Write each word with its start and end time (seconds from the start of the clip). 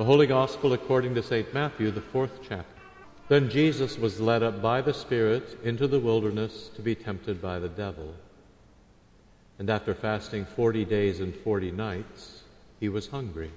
The 0.00 0.06
Holy 0.06 0.26
Gospel 0.26 0.72
according 0.72 1.14
to 1.16 1.22
St. 1.22 1.52
Matthew, 1.52 1.90
the 1.90 2.00
fourth 2.00 2.40
chapter. 2.42 2.80
Then 3.28 3.50
Jesus 3.50 3.98
was 3.98 4.18
led 4.18 4.42
up 4.42 4.62
by 4.62 4.80
the 4.80 4.94
Spirit 4.94 5.58
into 5.62 5.86
the 5.86 6.00
wilderness 6.00 6.70
to 6.74 6.80
be 6.80 6.94
tempted 6.94 7.42
by 7.42 7.58
the 7.58 7.68
devil. 7.68 8.14
And 9.58 9.68
after 9.68 9.94
fasting 9.94 10.46
forty 10.46 10.86
days 10.86 11.20
and 11.20 11.36
forty 11.36 11.70
nights, 11.70 12.44
he 12.80 12.88
was 12.88 13.08
hungry. 13.08 13.50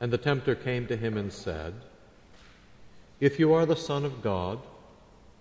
And 0.00 0.10
the 0.10 0.16
tempter 0.16 0.54
came 0.54 0.86
to 0.86 0.96
him 0.96 1.18
and 1.18 1.30
said, 1.30 1.74
If 3.20 3.38
you 3.38 3.52
are 3.52 3.66
the 3.66 3.76
Son 3.76 4.02
of 4.02 4.22
God, 4.22 4.60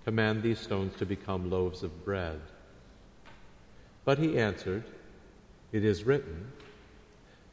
command 0.03 0.43
these 0.43 0.59
stones 0.59 0.97
to 0.97 1.05
become 1.05 1.49
loaves 1.49 1.81
of 1.81 2.03
bread. 2.03 2.41
But 4.03 4.19
he 4.19 4.37
answered, 4.37 4.83
It 5.71 5.85
is 5.85 6.03
written, 6.03 6.51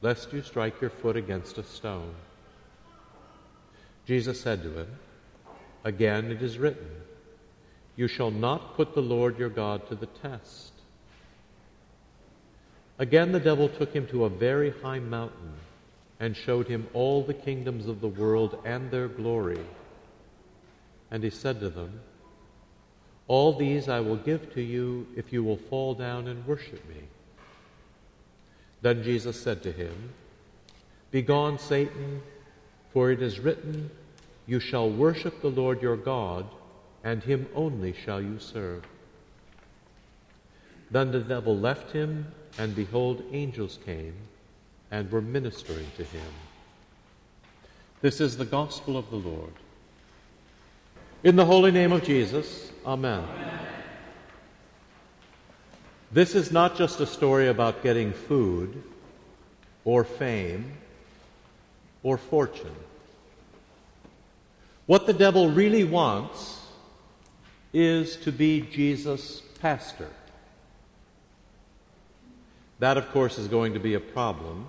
lest 0.00 0.32
you 0.32 0.42
strike 0.42 0.80
your 0.80 0.90
foot 0.90 1.16
against 1.16 1.58
a 1.58 1.62
stone. 1.62 2.14
Jesus 4.06 4.40
said 4.40 4.62
to 4.62 4.70
him, 4.78 4.88
Again 5.84 6.30
it 6.30 6.42
is 6.42 6.58
written, 6.58 6.88
You 7.96 8.08
shall 8.08 8.30
not 8.30 8.74
put 8.74 8.94
the 8.94 9.02
Lord 9.02 9.38
your 9.38 9.48
God 9.48 9.86
to 9.88 9.94
the 9.94 10.06
test. 10.06 10.72
Again 12.98 13.32
the 13.32 13.40
devil 13.40 13.68
took 13.68 13.92
him 13.92 14.06
to 14.08 14.24
a 14.24 14.30
very 14.30 14.70
high 14.82 14.98
mountain 14.98 15.52
and 16.20 16.36
showed 16.36 16.66
him 16.66 16.88
all 16.94 17.22
the 17.22 17.34
kingdoms 17.34 17.86
of 17.86 18.00
the 18.00 18.08
world 18.08 18.60
and 18.64 18.90
their 18.90 19.08
glory. 19.08 19.60
And 21.10 21.22
he 21.22 21.30
said 21.30 21.60
to 21.60 21.70
them, 21.70 22.00
All 23.28 23.52
these 23.52 23.88
I 23.88 24.00
will 24.00 24.16
give 24.16 24.52
to 24.54 24.60
you 24.60 25.06
if 25.16 25.32
you 25.32 25.44
will 25.44 25.56
fall 25.56 25.94
down 25.94 26.28
and 26.28 26.46
worship 26.46 26.86
me. 26.88 27.02
Then 28.82 29.02
Jesus 29.02 29.40
said 29.40 29.62
to 29.62 29.72
him, 29.72 30.12
Begone, 31.10 31.58
Satan, 31.58 32.22
for 32.92 33.10
it 33.10 33.22
is 33.22 33.40
written, 33.40 33.90
You 34.46 34.60
shall 34.60 34.88
worship 34.88 35.40
the 35.40 35.50
Lord 35.50 35.82
your 35.82 35.96
God, 35.96 36.46
and 37.02 37.22
him 37.22 37.48
only 37.54 37.92
shall 37.92 38.20
you 38.20 38.38
serve. 38.38 38.84
Then 40.90 41.10
the 41.10 41.20
devil 41.20 41.56
left 41.56 41.92
him, 41.92 42.32
and 42.58 42.74
behold, 42.74 43.22
angels 43.32 43.78
came 43.84 44.14
and 44.90 45.10
were 45.10 45.20
ministering 45.20 45.86
to 45.96 46.04
him. 46.04 46.32
This 48.00 48.20
is 48.20 48.36
the 48.36 48.44
gospel 48.44 48.96
of 48.96 49.10
the 49.10 49.16
Lord. 49.16 49.52
In 51.24 51.36
the 51.36 51.44
holy 51.44 51.72
name 51.72 51.92
of 51.92 52.04
Jesus, 52.04 52.70
Amen. 52.86 53.24
Amen. 53.24 53.67
This 56.10 56.34
is 56.34 56.50
not 56.50 56.76
just 56.76 57.00
a 57.00 57.06
story 57.06 57.48
about 57.48 57.82
getting 57.82 58.12
food 58.12 58.82
or 59.84 60.04
fame 60.04 60.72
or 62.02 62.16
fortune. 62.16 62.74
What 64.86 65.06
the 65.06 65.12
devil 65.12 65.50
really 65.50 65.84
wants 65.84 66.62
is 67.74 68.16
to 68.16 68.32
be 68.32 68.62
Jesus' 68.62 69.42
pastor. 69.60 70.08
That, 72.78 72.96
of 72.96 73.10
course, 73.10 73.38
is 73.38 73.48
going 73.48 73.74
to 73.74 73.80
be 73.80 73.92
a 73.92 74.00
problem 74.00 74.68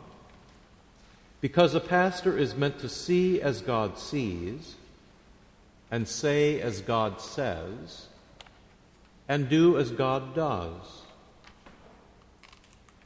because 1.40 1.74
a 1.74 1.80
pastor 1.80 2.38
is 2.38 2.56
meant 2.56 2.80
to 2.80 2.90
see 2.90 3.42
as 3.42 3.62
God 3.62 3.98
sees 3.98 4.76
and 5.90 6.06
say 6.06 6.60
as 6.60 6.82
God 6.82 7.22
says 7.22 8.08
and 9.30 9.48
do 9.48 9.78
as 9.78 9.92
God 9.92 10.36
does. 10.36 11.04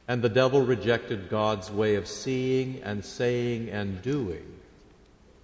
And 0.06 0.20
the 0.20 0.28
devil 0.28 0.60
rejected 0.60 1.30
God's 1.30 1.70
way 1.70 1.94
of 1.94 2.06
seeing 2.06 2.80
and 2.82 3.04
saying 3.04 3.70
and 3.70 4.02
doing 4.02 4.44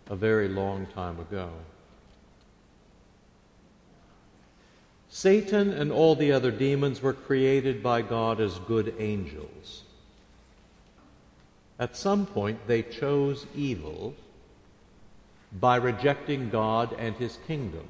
a 0.08 0.16
very 0.16 0.48
long 0.48 0.86
time 0.86 1.18
ago. 1.18 1.50
Satan 5.08 5.72
and 5.72 5.90
all 5.90 6.14
the 6.14 6.32
other 6.32 6.50
demons 6.50 7.02
were 7.02 7.12
created 7.12 7.82
by 7.82 8.02
God 8.02 8.40
as 8.40 8.58
good 8.60 8.94
angels. 8.98 9.82
At 11.78 11.96
some 11.96 12.26
point, 12.26 12.66
they 12.66 12.82
chose 12.82 13.46
evil 13.56 14.14
by 15.52 15.76
rejecting 15.76 16.50
God 16.50 16.94
and 16.98 17.16
his 17.16 17.38
kingdom. 17.46 17.88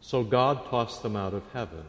So 0.00 0.22
God 0.22 0.66
tossed 0.68 1.02
them 1.02 1.16
out 1.16 1.32
of 1.32 1.44
heaven. 1.52 1.84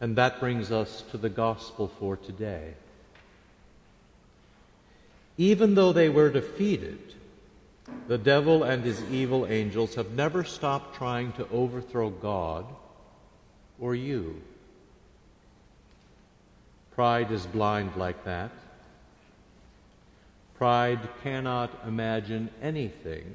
And 0.00 0.16
that 0.16 0.40
brings 0.40 0.72
us 0.72 1.02
to 1.10 1.18
the 1.18 1.28
gospel 1.28 1.88
for 1.98 2.16
today. 2.16 2.74
Even 5.36 5.74
though 5.74 5.92
they 5.92 6.08
were 6.08 6.30
defeated, 6.30 7.14
the 8.08 8.18
devil 8.18 8.62
and 8.62 8.82
his 8.82 9.02
evil 9.10 9.46
angels 9.46 9.94
have 9.94 10.12
never 10.12 10.44
stopped 10.44 10.96
trying 10.96 11.32
to 11.32 11.48
overthrow 11.50 12.10
God 12.10 12.66
or 13.78 13.94
you. 13.94 14.42
Pride 16.94 17.30
is 17.30 17.46
blind 17.46 17.96
like 17.96 18.24
that. 18.24 18.50
Pride 20.56 21.08
cannot 21.22 21.70
imagine 21.86 22.50
anything 22.60 23.34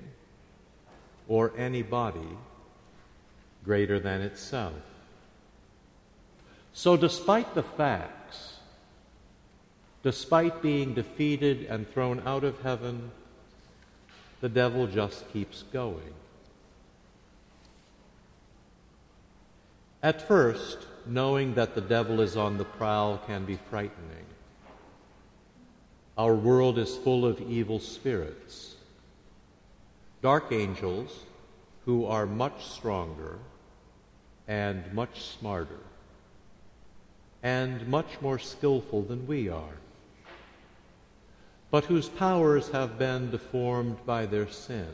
or 1.28 1.52
anybody 1.58 2.38
greater 3.64 4.00
than 4.00 4.22
itself. 4.22 4.74
So, 6.78 6.98
despite 6.98 7.56
the 7.56 7.64
facts, 7.64 8.58
despite 10.04 10.62
being 10.62 10.94
defeated 10.94 11.68
and 11.68 11.90
thrown 11.90 12.22
out 12.26 12.44
of 12.44 12.62
heaven, 12.64 13.12
the 14.42 14.50
devil 14.50 14.86
just 14.86 15.32
keeps 15.32 15.64
going. 15.72 16.14
At 20.04 20.28
first, 20.28 20.80
knowing 21.06 21.54
that 21.54 21.76
the 21.76 21.82
devil 21.82 22.20
is 22.20 22.36
on 22.36 22.58
the 22.58 22.66
prowl 22.66 23.20
can 23.26 23.46
be 23.46 23.58
frightening. 23.70 24.26
Our 26.18 26.36
world 26.36 26.78
is 26.78 26.98
full 26.98 27.26
of 27.26 27.40
evil 27.40 27.80
spirits, 27.80 28.76
dark 30.22 30.52
angels 30.52 31.24
who 31.86 32.06
are 32.06 32.26
much 32.26 32.66
stronger 32.66 33.40
and 34.46 34.94
much 34.94 35.22
smarter 35.22 35.80
and 37.46 37.88
much 37.88 38.20
more 38.22 38.40
skillful 38.40 39.04
than 39.04 39.28
we 39.28 39.48
are, 39.48 39.78
but 41.70 41.86
whose 41.86 42.10
powers 42.10 42.70
have 42.70 42.98
been 42.98 43.30
deformed 43.30 44.04
by 44.04 44.26
their 44.26 44.50
sin. 44.50 44.92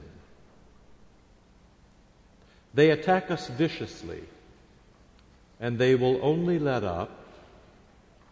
They 2.73 2.89
attack 2.89 3.31
us 3.31 3.47
viciously, 3.47 4.23
and 5.61 5.79
they 5.79 5.95
will 5.95 6.19
only 6.21 6.59
let 6.59 6.83
up 6.83 7.09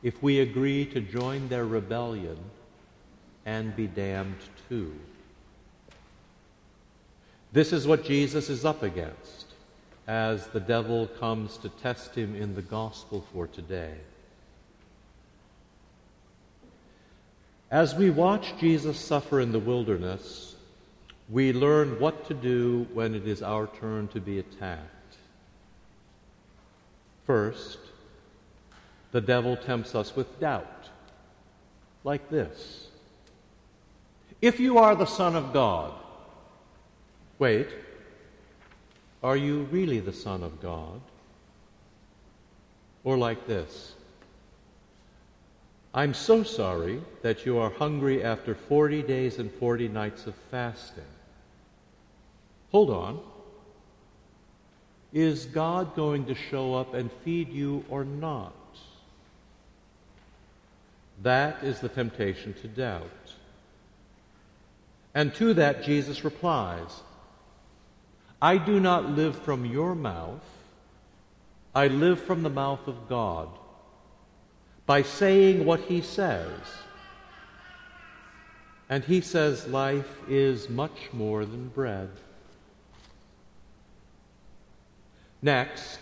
if 0.04 0.22
we 0.22 0.42
agree 0.42 0.86
to 0.88 1.00
join 1.00 1.48
their 1.48 1.66
rebellion 1.66 2.38
and 3.46 3.74
be 3.74 3.88
damned 3.88 4.44
too. 4.68 4.94
This 7.54 7.72
is 7.72 7.88
what 7.88 8.04
Jesus 8.04 8.50
is 8.50 8.66
up 8.66 8.84
against 8.84 9.39
as 10.10 10.48
the 10.48 10.60
devil 10.60 11.06
comes 11.06 11.56
to 11.58 11.70
test 11.70 12.16
him 12.16 12.36
in 12.36 12.56
the 12.56 12.64
gospel 12.64 13.24
for 13.32 13.46
today. 13.46 13.94
As 17.70 17.94
we 17.94 18.10
watch 18.10 18.58
Jesus 18.60 19.00
suffer 19.00 19.40
in 19.40 19.52
the 19.52 19.60
wilderness, 19.60 20.56
we 21.30 21.54
learn 21.54 22.00
what 22.00 22.28
to 22.28 22.34
do 22.34 22.88
when 22.92 23.14
it 23.14 23.28
is 23.28 23.44
our 23.44 23.68
turn 23.80 24.08
to 24.08 24.20
be 24.20 24.40
attacked. 24.40 25.18
First, 27.28 27.78
the 29.12 29.22
devil 29.22 29.56
tempts 29.58 29.94
us 29.94 30.16
with 30.16 30.40
doubt, 30.40 30.90
like 32.04 32.32
this 32.32 32.88
If 34.42 34.60
you 34.60 34.80
are 34.80 34.96
the 34.96 35.06
Son 35.06 35.36
of 35.36 35.54
God, 35.54 35.94
wait, 37.38 37.68
are 39.22 39.38
you 39.38 39.64
really 39.72 40.00
the 40.00 40.14
Son 40.14 40.44
of 40.44 40.62
God? 40.62 41.02
Or 43.04 43.18
like 43.18 43.48
this 43.48 43.96
I'm 45.94 46.14
so 46.14 46.44
sorry 46.44 47.02
that 47.24 47.46
you 47.46 47.58
are 47.58 47.72
hungry 47.72 48.24
after 48.24 48.54
40 48.54 49.02
days 49.04 49.40
and 49.40 49.52
40 49.52 49.88
nights 49.88 50.28
of 50.28 50.36
fasting. 50.52 51.04
Hold 52.72 52.92
on. 52.92 53.20
Is 55.12 55.46
God 55.46 55.96
going 55.96 56.26
to 56.26 56.36
show 56.36 56.76
up 56.76 56.94
and 56.94 57.12
feed 57.24 57.50
you 57.50 57.84
or 57.90 58.06
not? 58.06 58.54
That 61.24 61.64
is 61.64 61.80
the 61.80 61.90
temptation 61.90 62.54
to 62.62 62.68
doubt. 62.68 63.34
And 65.16 65.34
to 65.36 65.56
that, 65.56 65.84
Jesus 65.84 66.24
replies 66.24 67.02
I 68.42 68.58
do 68.58 68.80
not 68.80 69.10
live 69.12 69.38
from 69.40 69.66
your 69.66 69.96
mouth, 69.96 70.44
I 71.76 71.88
live 71.88 72.22
from 72.22 72.44
the 72.44 72.50
mouth 72.50 72.88
of 72.88 73.10
God 73.10 73.50
by 74.86 75.04
saying 75.04 75.66
what 75.66 75.82
he 75.82 76.02
says. 76.02 76.60
And 78.90 79.04
he 79.04 79.22
says 79.22 79.68
life 79.68 80.18
is 80.28 80.68
much 80.68 81.10
more 81.14 81.46
than 81.46 81.68
bread. 81.68 82.10
Next, 85.42 86.00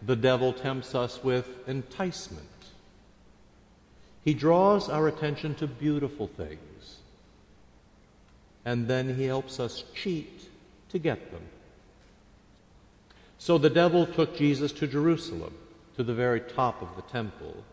the 0.00 0.16
devil 0.16 0.52
tempts 0.52 0.94
us 0.94 1.22
with 1.22 1.46
enticement. 1.68 2.46
He 4.24 4.32
draws 4.32 4.88
our 4.88 5.06
attention 5.08 5.54
to 5.56 5.66
beautiful 5.66 6.28
things, 6.28 6.98
and 8.64 8.88
then 8.88 9.16
he 9.16 9.24
helps 9.24 9.60
us 9.60 9.84
cheat 9.94 10.48
to 10.90 10.98
get 10.98 11.30
them. 11.30 11.42
So 13.40 13.56
the 13.56 13.70
devil 13.70 14.04
took 14.04 14.36
Jesus 14.36 14.70
to 14.72 14.86
Jerusalem, 14.86 15.54
to 15.96 16.02
the 16.02 16.12
very 16.12 16.42
top 16.42 16.82
of 16.82 16.94
the 16.94 17.10
temple, 17.10 17.64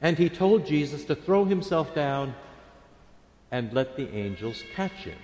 and 0.00 0.16
he 0.16 0.28
told 0.28 0.66
Jesus 0.66 1.04
to 1.06 1.16
throw 1.16 1.44
himself 1.44 1.96
down 1.96 2.36
and 3.50 3.72
let 3.72 3.96
the 3.96 4.08
angels 4.14 4.62
catch 4.72 4.92
him. 4.92 5.18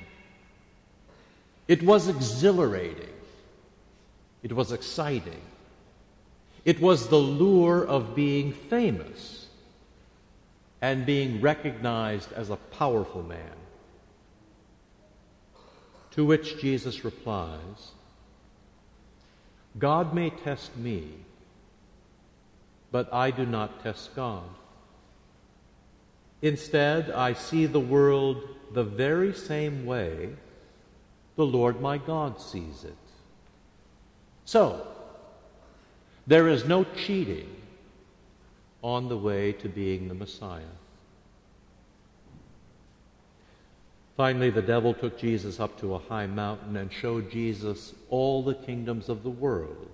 It 1.69 1.85
was 1.85 2.09
exhilarating. 2.09 3.15
It 4.43 4.53
was 4.53 4.73
exciting. 4.73 5.41
It 6.65 6.81
was 6.81 7.07
the 7.07 7.17
lure 7.17 7.87
of 7.87 8.17
being 8.17 8.53
famous 8.53 9.47
and 10.83 11.07
being 11.07 11.41
recognized 11.41 12.33
as 12.33 12.51
a 12.51 12.57
powerful 12.57 13.23
man. 13.23 13.57
To 16.13 16.25
which 16.25 16.61
Jesus 16.61 17.05
replies, 17.05 17.93
God 19.77 20.15
may 20.15 20.31
test 20.31 20.77
me, 20.77 21.09
but 22.91 23.13
I 23.13 23.31
do 23.31 23.45
not 23.45 23.83
test 23.83 24.15
God. 24.15 24.49
Instead, 26.41 27.11
I 27.11 27.33
see 27.33 27.67
the 27.67 27.81
world 27.81 28.43
the 28.73 28.85
very 28.85 29.35
same 29.35 29.85
way 29.85 30.31
the 31.37 31.47
Lord 31.47 31.81
my 31.81 31.99
God 31.99 32.41
sees 32.41 32.85
it. 32.85 32.97
So, 34.45 34.87
there 36.27 36.49
is 36.49 36.65
no 36.65 36.85
cheating 36.85 37.49
on 38.83 39.09
the 39.09 39.19
way 39.19 39.53
to 39.53 39.69
being 39.69 40.09
the 40.09 40.15
Messiah. 40.15 40.77
Finally, 44.19 44.51
the 44.51 44.61
devil 44.61 44.95
took 44.95 45.17
Jesus 45.17 45.61
up 45.61 45.79
to 45.79 45.95
a 45.95 45.99
high 46.01 46.27
mountain 46.27 46.77
and 46.77 46.93
showed 46.93 47.31
Jesus 47.31 47.95
all 48.11 48.43
the 48.43 48.57
kingdoms 48.57 49.09
of 49.09 49.23
the 49.23 49.31
world. 49.31 49.93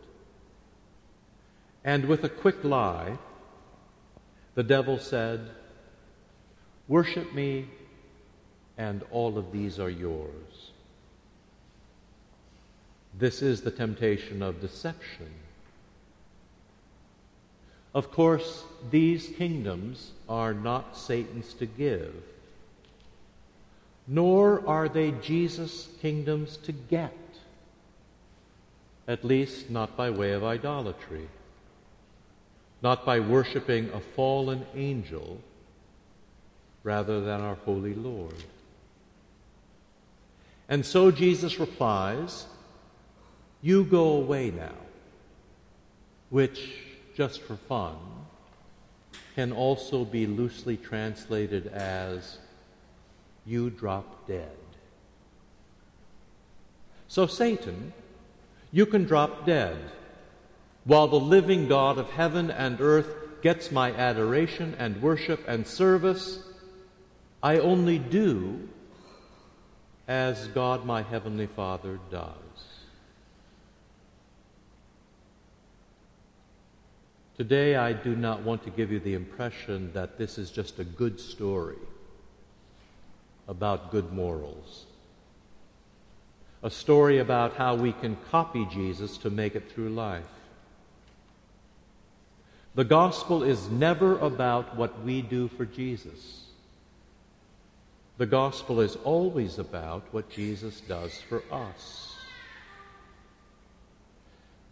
And 1.85 2.07
with 2.07 2.25
a 2.25 2.31
quick 2.31 2.65
lie, 2.65 3.19
the 4.55 4.63
devil 4.63 4.99
said, 4.99 5.51
Worship 6.89 7.35
me, 7.35 7.69
and 8.79 9.05
all 9.11 9.37
of 9.37 9.53
these 9.53 9.79
are 9.79 9.91
yours. 9.91 10.71
This 13.19 13.43
is 13.43 13.61
the 13.61 13.71
temptation 13.71 14.43
of 14.43 14.59
deception. 14.59 15.35
Of 17.95 18.11
course, 18.11 18.65
these 18.91 19.29
kingdoms 19.37 20.13
are 20.31 20.55
not 20.55 20.97
Satan's 20.97 21.53
to 21.55 21.67
give, 21.67 22.15
nor 24.07 24.67
are 24.69 24.89
they 24.89 25.13
Jesus' 25.13 25.89
kingdoms 26.01 26.57
to 26.59 26.73
get, 26.73 27.17
at 29.09 29.25
least 29.25 29.71
not 29.71 29.97
by 29.97 30.11
way 30.11 30.33
of 30.33 30.45
idolatry, 30.45 31.29
not 32.83 33.07
by 33.07 33.19
worshiping 33.19 33.91
a 33.91 34.01
fallen 34.01 34.67
angel 34.75 35.41
rather 36.83 37.21
than 37.23 37.41
our 37.41 37.55
holy 37.55 37.95
Lord. 37.95 38.35
And 40.69 40.85
so 40.85 41.11
Jesus 41.11 41.59
replies, 41.59 42.47
You 43.63 43.85
go 43.85 44.13
away 44.13 44.51
now, 44.51 44.77
which, 46.31 46.75
just 47.17 47.43
for 47.43 47.57
fun, 47.57 47.97
can 49.35 49.53
also 49.53 50.05
be 50.05 50.27
loosely 50.27 50.77
translated 50.77 51.67
as, 51.69 52.39
You 53.47 53.71
drop 53.71 54.27
dead. 54.27 54.57
So, 57.09 57.27
Satan, 57.27 57.93
you 58.73 58.87
can 58.87 59.05
drop 59.05 59.47
dead, 59.47 59.77
while 60.85 61.07
the 61.07 61.21
living 61.21 61.69
God 61.69 61.99
of 61.99 62.11
heaven 62.11 62.51
and 62.51 62.81
earth 62.81 63.09
gets 63.43 63.71
my 63.71 63.93
adoration 63.93 64.75
and 64.79 65.01
worship 65.01 65.45
and 65.47 65.67
service 65.67 66.41
I 67.45 67.59
only 67.59 67.99
do 67.99 68.71
as 70.09 70.49
God 70.49 70.87
my 70.87 71.03
Heavenly 71.03 71.47
Father 71.47 72.01
does. 72.11 72.31
Today, 77.37 77.77
I 77.77 77.93
do 77.93 78.17
not 78.17 78.43
want 78.43 78.65
to 78.65 78.71
give 78.71 78.91
you 78.91 78.99
the 78.99 79.13
impression 79.13 79.93
that 79.93 80.17
this 80.17 80.39
is 80.39 80.51
just 80.51 80.79
a 80.79 80.85
good 80.85 81.21
story 81.21 81.77
about 83.49 83.91
good 83.91 84.13
morals. 84.13 84.87
A 86.63 86.71
story 86.71 87.19
about 87.19 87.57
how 87.57 87.75
we 87.75 87.93
can 87.93 88.17
copy 88.31 88.67
Jesus 88.71 89.19
to 89.19 89.31
make 89.31 89.55
it 89.55 89.71
through 89.71 89.91
life. 89.91 90.25
The 92.75 92.85
gospel 92.85 93.43
is 93.43 93.69
never 93.69 94.19
about 94.19 94.77
what 94.77 95.03
we 95.05 95.23
do 95.23 95.49
for 95.49 95.65
Jesus. 95.65 96.47
The 98.17 98.27
gospel 98.27 98.81
is 98.81 98.97
always 99.05 99.59
about 99.59 100.05
what 100.13 100.31
Jesus 100.31 100.81
does 100.81 101.21
for 101.29 101.43
us. 101.53 102.17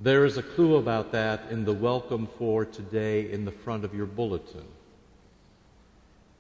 There 0.01 0.25
is 0.25 0.37
a 0.37 0.43
clue 0.43 0.77
about 0.77 1.13
that 1.13 1.43
in 1.51 1.65
the 1.65 1.73
welcome 1.73 2.27
for 2.39 2.65
today 2.65 3.31
in 3.31 3.45
the 3.45 3.53
front 3.53 3.85
of 3.85 3.95
your 3.95 4.07
bulletin. 4.07 4.67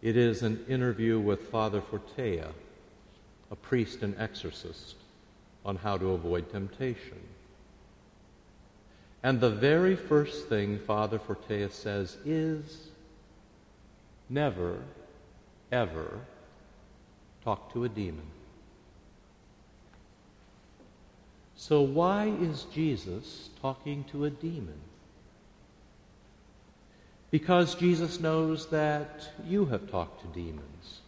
It 0.02 0.16
is 0.16 0.42
an 0.42 0.64
interview 0.68 1.20
with 1.20 1.48
Father 1.48 1.80
Fortea, 1.80 2.48
a 3.52 3.56
priest 3.56 4.02
and 4.02 4.18
exorcist, 4.18 4.96
on 5.64 5.76
how 5.76 5.96
to 5.96 6.10
avoid 6.10 6.50
temptation. 6.50 7.20
And 9.22 9.40
the 9.40 9.50
very 9.50 9.94
first 9.94 10.48
thing 10.48 10.80
Father 10.80 11.20
Fortea 11.20 11.70
says 11.70 12.16
is 12.24 12.88
never, 14.28 14.82
ever 15.70 16.18
talk 17.44 17.72
to 17.72 17.84
a 17.84 17.88
demon. 17.88 18.26
So, 21.54 21.80
why 21.80 22.26
is 22.26 22.64
Jesus 22.74 23.50
talking 23.60 24.02
to 24.10 24.24
a 24.24 24.30
demon? 24.30 24.80
Because 27.32 27.74
Jesus 27.74 28.20
knows 28.20 28.66
that 28.66 29.26
you 29.48 29.64
have 29.64 29.90
talked 29.90 30.20
to 30.20 30.38
demons. 30.38 31.00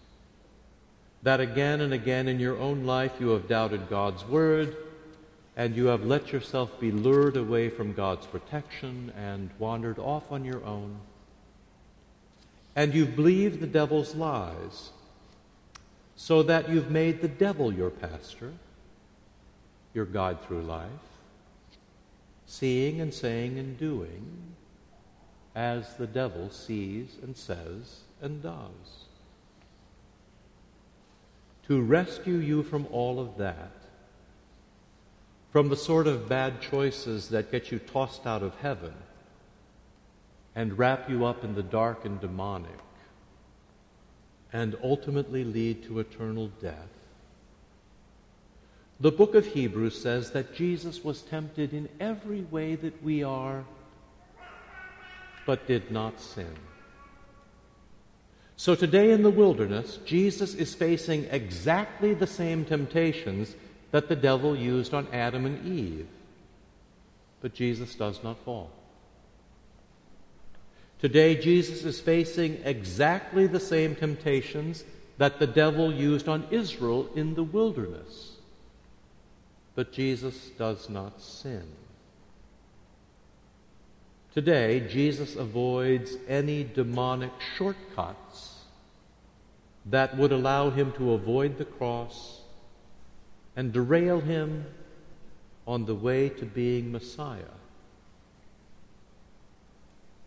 That 1.23 1.39
again 1.39 1.83
and 1.83 1.93
again 1.93 2.29
in 2.29 2.41
your 2.41 2.59
own 2.59 2.85
life 2.87 3.13
you 3.21 3.29
have 3.29 3.47
doubted 3.47 3.91
God's 3.91 4.25
word 4.25 4.75
and 5.55 5.77
you 5.77 5.87
have 5.87 6.07
let 6.07 6.33
yourself 6.33 6.81
be 6.81 6.91
lured 6.91 7.37
away 7.37 7.69
from 7.69 7.93
God's 7.93 8.27
protection 8.27 9.13
and 9.19 9.51
wandered 9.59 9.99
off 9.99 10.33
on 10.33 10.47
your 10.47 10.65
own. 10.65 10.97
And 12.75 12.95
you've 12.95 13.15
believed 13.15 13.61
the 13.61 13.67
devil's 13.67 14.15
lies 14.15 14.91
so 16.17 16.43
that 16.45 16.71
you've 16.71 16.91
made 16.91 17.21
the 17.21 17.29
devil 17.29 17.71
your 17.71 17.91
pastor, 17.91 18.55
your 19.93 20.07
guide 20.07 20.43
through 20.47 20.63
life, 20.63 20.89
seeing 22.47 23.03
and 23.03 23.13
saying 23.13 23.59
and 23.59 23.79
doing 23.79 24.54
as 25.55 25.95
the 25.95 26.07
devil 26.07 26.51
sees 26.51 27.17
and 27.23 27.37
says 27.37 28.01
and 28.21 28.43
does. 28.43 29.07
To 31.69 31.81
rescue 31.81 32.37
you 32.37 32.63
from 32.63 32.87
all 32.91 33.21
of 33.21 33.39
that, 33.39 33.73
from 35.53 35.69
the 35.69 35.77
sort 35.77 36.07
of 36.07 36.29
bad 36.29 36.61
choices 36.61 37.29
that 37.29 37.53
get 37.53 37.71
you 37.71 37.79
tossed 37.79 38.27
out 38.27 38.43
of 38.43 38.55
heaven 38.57 38.95
and 40.55 40.79
wrap 40.79 41.09
you 41.09 41.25
up 41.25 41.45
in 41.45 41.55
the 41.55 41.63
dark 41.63 42.05
and 42.05 42.21
demonic, 42.21 42.79
and 44.53 44.77
ultimately 44.83 45.45
lead 45.45 45.83
to 45.85 45.99
eternal 45.99 46.49
death. 46.61 46.89
The 49.01 49.11
book 49.11 49.35
of 49.35 49.47
Hebrews 49.47 50.01
says 50.01 50.31
that 50.31 50.55
Jesus 50.55 51.03
was 51.03 51.23
tempted 51.23 51.73
in 51.75 51.89
every 51.99 52.43
way 52.43 52.77
that 52.77 53.03
we 53.03 53.25
are, 53.25 53.65
but 55.47 55.67
did 55.67 55.91
not 55.91 56.21
sin. 56.21 56.55
So 58.57 58.75
today 58.75 59.11
in 59.11 59.23
the 59.23 59.31
wilderness, 59.31 59.99
Jesus 60.05 60.55
is 60.55 60.75
facing 60.75 61.25
exactly 61.25 62.15
the 62.15 62.27
same 62.27 62.65
temptations 62.65 63.55
that 63.91 64.09
the 64.09 64.17
devil 64.17 64.57
used 64.57 64.95
on 64.95 65.07
Adam 65.13 65.45
and 65.45 65.67
Eve. 65.67 66.07
But 67.41 67.55
Jesus 67.55 67.95
does 67.95 68.23
not 68.23 68.39
fall. 68.45 68.71
Today, 71.01 71.35
Jesus 71.35 71.85
is 71.85 72.01
facing 72.01 72.63
exactly 72.65 73.47
the 73.47 73.61
same 73.61 73.95
temptations 73.95 74.85
that 75.19 75.39
the 75.39 75.47
devil 75.47 75.93
used 75.93 76.29
on 76.29 76.47
Israel 76.51 77.11
in 77.15 77.35
the 77.35 77.45
wilderness. 77.45 78.37
But 79.75 79.93
Jesus 79.93 80.51
does 80.57 80.89
not 80.89 81.21
sin. 81.21 81.67
Today, 84.35 84.81
Jesus 84.81 85.37
avoids 85.37 86.17
any 86.29 86.65
demonic 86.65 87.31
shortcuts 87.57 88.65
that 89.87 90.17
would 90.17 90.33
allow 90.33 90.71
him 90.71 90.93
to 90.93 91.13
avoid 91.13 91.57
the 91.57 91.65
cross 91.65 92.41
and 93.55 93.73
derail 93.73 94.21
him 94.21 94.67
on 95.67 95.87
the 95.87 95.95
way 95.95 96.29
to 96.29 96.45
being 96.45 96.91
Messiah 96.91 97.55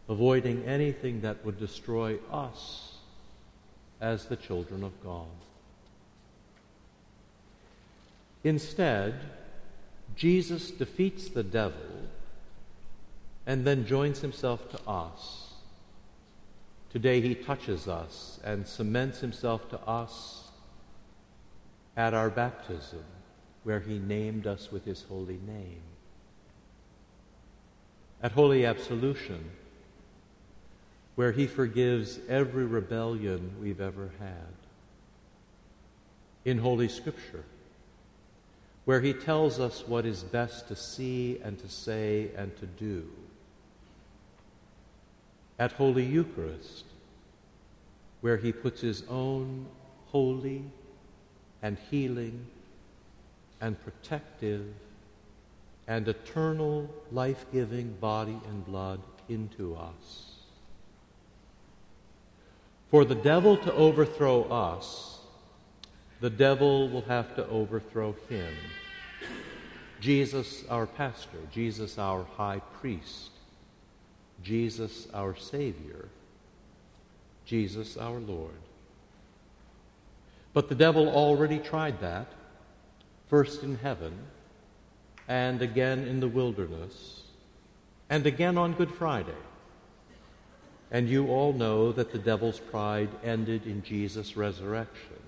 avoiding 0.10 0.64
anything 0.64 1.22
that 1.22 1.44
would 1.44 1.60
destroy 1.60 2.18
us 2.32 2.94
as 4.00 4.26
the 4.26 4.36
children 4.36 4.84
of 4.84 5.04
God. 5.04 5.26
Instead, 8.44 9.16
Jesus 10.16 10.72
defeats 10.72 11.28
the 11.30 11.44
devil 11.44 12.08
and 13.48 13.66
then 13.66 13.88
joins 13.88 14.22
himself 14.22 14.70
to 14.70 14.80
us. 14.88 15.54
Today, 16.92 17.20
he 17.20 17.34
touches 17.34 17.88
us 17.88 18.40
and 18.44 18.68
cements 18.68 19.20
himself 19.20 19.68
to 19.72 19.80
us 19.80 20.50
at 21.96 22.14
our 22.14 22.30
baptism, 22.30 23.04
where 23.64 23.80
he 23.80 23.98
named 23.98 24.46
us 24.46 24.72
with 24.72 24.86
his 24.86 25.02
holy 25.10 25.40
name. 25.48 25.82
At 28.22 28.34
Holy 28.34 28.66
Absolution, 28.66 29.50
where 31.18 31.32
He 31.32 31.48
forgives 31.48 32.20
every 32.30 32.66
rebellion 32.66 33.56
we've 33.60 33.82
ever 33.82 34.12
had. 34.20 34.54
In 36.46 36.60
Holy 36.60 36.88
Scripture, 36.88 37.44
where 38.86 39.02
He 39.02 39.14
tells 39.14 39.60
us 39.60 39.84
what 39.88 40.06
is 40.06 40.22
best 40.24 40.68
to 40.68 40.76
see 40.76 41.40
and 41.44 41.58
to 41.58 41.68
say 41.68 42.30
and 42.38 42.56
to 42.58 42.68
do. 42.68 43.10
At 45.60 45.72
Holy 45.74 46.06
Eucharist, 46.06 46.86
where 48.22 48.38
He 48.38 48.52
puts 48.52 48.82
His 48.82 49.04
own 49.10 49.66
holy 50.08 50.64
and 51.62 51.78
healing 51.90 52.46
and 53.60 53.82
protective 53.84 54.66
and 55.88 56.08
eternal 56.08 56.90
life 57.12 57.46
giving 57.52 57.94
body 57.94 58.40
and 58.48 58.66
blood 58.66 59.00
into 59.30 59.76
us. 59.76 60.36
For 62.90 63.04
the 63.04 63.16
devil 63.16 63.58
to 63.58 63.74
overthrow 63.74 64.44
us, 64.44 65.20
the 66.20 66.30
devil 66.30 66.90
will 66.90 67.04
have 67.04 67.36
to 67.36 67.48
overthrow 67.48 68.16
him. 68.30 68.54
Jesus, 70.00 70.64
our 70.70 70.86
pastor, 70.86 71.38
Jesus, 71.52 71.98
our 71.98 72.24
high 72.38 72.62
priest, 72.80 73.32
Jesus, 74.44 75.08
our 75.14 75.36
Savior, 75.36 76.10
Jesus, 77.46 77.98
our 77.98 78.20
Lord. 78.20 78.52
But 80.54 80.70
the 80.70 80.76
devil 80.76 81.08
already 81.10 81.60
tried 81.60 82.02
that, 82.02 82.28
first 83.30 83.64
in 83.64 83.78
heaven, 83.78 84.14
and 85.28 85.62
again 85.62 86.08
in 86.08 86.20
the 86.20 86.28
wilderness, 86.28 87.24
and 88.10 88.26
again 88.26 88.58
on 88.58 88.74
Good 88.74 88.92
Friday. 88.92 89.32
And 90.90 91.10
you 91.10 91.28
all 91.28 91.52
know 91.52 91.92
that 91.92 92.12
the 92.12 92.18
devil's 92.18 92.60
pride 92.60 93.10
ended 93.24 93.68
in 93.68 93.84
Jesus' 93.84 94.38
resurrection. 94.38 95.20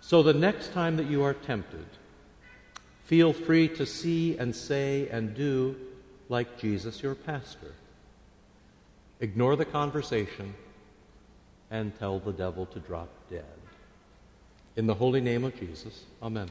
So 0.00 0.22
the 0.22 0.32
next 0.32 0.72
time 0.72 0.96
that 0.96 1.10
you 1.10 1.22
are 1.24 1.34
tempted, 1.34 1.86
feel 3.04 3.32
free 3.32 3.68
to 3.68 3.84
see 3.84 4.38
and 4.38 4.56
say 4.56 5.08
and 5.08 5.34
do 5.34 5.76
like 6.28 6.58
Jesus, 6.58 7.02
your 7.02 7.14
pastor. 7.14 7.72
Ignore 9.20 9.56
the 9.56 9.64
conversation 9.64 10.54
and 11.70 11.96
tell 11.98 12.18
the 12.18 12.32
devil 12.32 12.66
to 12.66 12.80
drop 12.80 13.08
dead. 13.30 13.44
In 14.76 14.86
the 14.86 14.94
holy 14.94 15.20
name 15.20 15.44
of 15.44 15.58
Jesus, 15.58 16.04
amen. 16.22 16.50